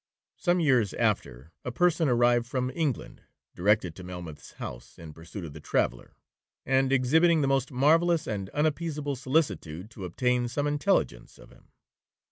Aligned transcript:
Some 0.35 0.59
years 0.59 0.95
after, 0.95 1.51
a 1.63 1.71
person 1.71 2.09
arrived 2.09 2.47
from 2.47 2.71
England, 2.71 3.21
directed 3.53 3.95
to 3.95 4.03
Melmoth's 4.03 4.53
house, 4.53 4.97
in 4.97 5.13
pursuit 5.13 5.45
of 5.45 5.53
the 5.53 5.59
traveller, 5.59 6.15
and 6.65 6.91
exhibiting 6.91 7.41
the 7.41 7.47
most 7.47 7.71
marvellous 7.71 8.25
and 8.25 8.49
unappeasable 8.49 9.15
solicitude 9.15 9.91
to 9.91 10.05
obtain 10.05 10.47
some 10.47 10.65
intelligence 10.65 11.37
of 11.37 11.51
him. 11.51 11.65